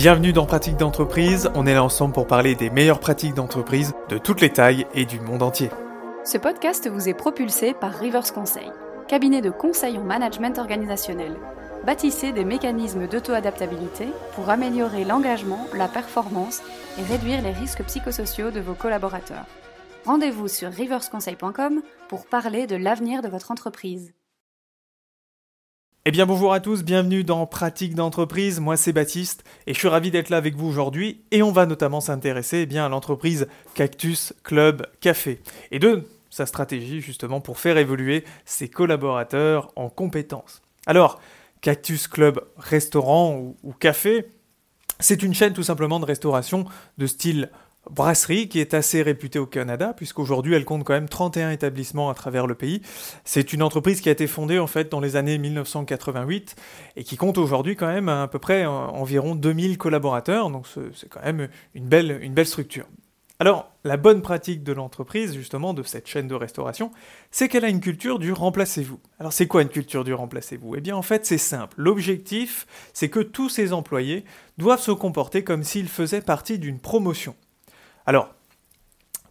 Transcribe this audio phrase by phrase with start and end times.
[0.00, 4.16] Bienvenue dans Pratique d'entreprise, on est là ensemble pour parler des meilleures pratiques d'entreprise de
[4.16, 5.70] toutes les tailles et du monde entier.
[6.24, 8.70] Ce podcast vous est propulsé par Rivers Conseil,
[9.08, 11.36] cabinet de conseil en management organisationnel.
[11.84, 14.06] Bâtissez des mécanismes d'auto-adaptabilité
[14.36, 16.62] pour améliorer l'engagement, la performance
[16.96, 19.46] et réduire les risques psychosociaux de vos collaborateurs.
[20.06, 24.12] Rendez-vous sur riversconseil.com pour parler de l'avenir de votre entreprise.
[26.08, 29.88] Eh bien bonjour à tous, bienvenue dans Pratique d'entreprise, moi c'est Baptiste et je suis
[29.88, 31.20] ravi d'être là avec vous aujourd'hui.
[31.32, 35.42] Et on va notamment s'intéresser eh à l'entreprise Cactus Club Café.
[35.70, 40.62] Et de sa stratégie justement pour faire évoluer ses collaborateurs en compétences.
[40.86, 41.20] Alors,
[41.60, 44.30] Cactus Club Restaurant ou Café,
[45.00, 46.64] c'est une chaîne tout simplement de restauration
[46.96, 47.50] de style
[47.90, 52.14] brasserie qui est assez réputée au Canada, puisqu'aujourd'hui elle compte quand même 31 établissements à
[52.14, 52.82] travers le pays.
[53.24, 56.56] C'est une entreprise qui a été fondée en fait dans les années 1988
[56.96, 61.22] et qui compte aujourd'hui quand même à, peu près environ 2000 collaborateurs, donc c'est quand
[61.22, 62.86] même une belle, une belle structure.
[63.40, 66.90] Alors, la bonne pratique de l'entreprise, justement, de cette chaîne de restauration,
[67.30, 68.98] c'est qu'elle a une culture du remplacez-vous.
[69.20, 70.74] Alors, c'est quoi une culture du remplacez-vous?
[70.74, 71.74] Eh bien, en fait, c'est simple.
[71.78, 74.24] L'objectif, c'est que tous ces employés
[74.58, 77.36] doivent se comporter comme s'ils faisaient partie d'une promotion.
[78.08, 78.34] Alors,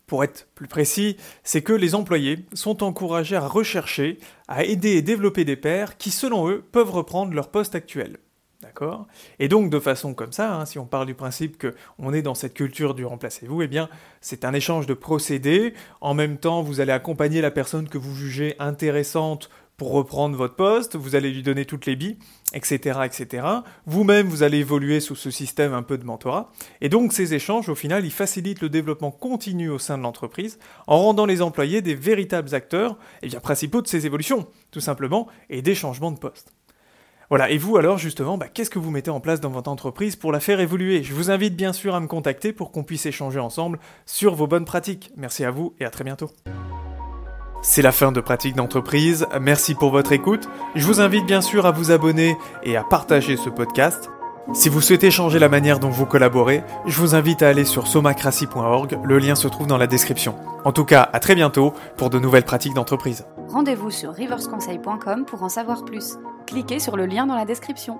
[0.05, 5.01] pour être plus précis, c'est que les employés sont encouragés à rechercher, à aider et
[5.01, 8.17] développer des pairs qui, selon eux, peuvent reprendre leur poste actuel.
[8.61, 9.07] D'accord?
[9.39, 12.35] Et donc, de façon comme ça, hein, si on parle du principe qu'on est dans
[12.35, 13.89] cette culture du remplacez-vous, eh bien,
[14.21, 15.73] c'est un échange de procédés.
[15.99, 20.55] En même temps, vous allez accompagner la personne que vous jugez intéressante pour reprendre votre
[20.55, 22.17] poste, vous allez lui donner toutes les billes,
[22.53, 23.45] etc., etc.
[23.85, 26.51] Vous-même, vous allez évoluer sous ce système un peu de mentorat.
[26.81, 30.57] Et donc, ces échanges, au final, ils facilitent le développement continu au sein de l'entreprise,
[30.87, 35.27] en rendant les employés des véritables acteurs, et bien, principaux de ces évolutions, tout simplement,
[35.51, 36.53] et des changements de poste.
[37.29, 40.15] Voilà, et vous alors justement, bah, qu'est-ce que vous mettez en place dans votre entreprise
[40.15, 41.03] pour la faire évoluer?
[41.03, 44.47] Je vous invite bien sûr à me contacter pour qu'on puisse échanger ensemble sur vos
[44.47, 45.11] bonnes pratiques.
[45.17, 46.31] Merci à vous et à très bientôt.
[47.69, 50.47] C'est la fin de Pratique d'entreprise, merci pour votre écoute.
[50.75, 54.09] Je vous invite bien sûr à vous abonner et à partager ce podcast.
[54.53, 57.85] Si vous souhaitez changer la manière dont vous collaborez, je vous invite à aller sur
[57.85, 60.35] somacracy.org, le lien se trouve dans la description.
[60.63, 63.25] En tout cas, à très bientôt pour de nouvelles pratiques d'entreprise.
[63.49, 66.15] Rendez-vous sur riversconseil.com pour en savoir plus.
[66.45, 67.99] Cliquez sur le lien dans la description.